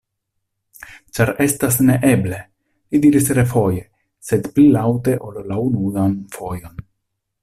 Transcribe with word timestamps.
Ĉar 1.17 1.31
estas 1.45 1.75
neeble! 1.89 2.39
li 2.95 3.01
diris 3.05 3.29
refoje, 3.41 3.85
sed 4.31 4.49
pli 4.57 4.67
laŭte 4.77 5.17
ol 5.29 5.39
la 5.53 5.63
unuan 5.69 6.17
fojon. 6.39 6.83